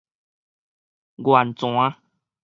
[1.17, 1.93] 源泉